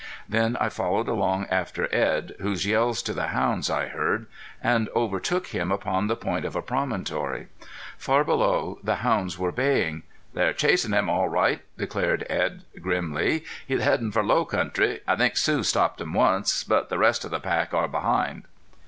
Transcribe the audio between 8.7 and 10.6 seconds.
the hounds were baying. "They're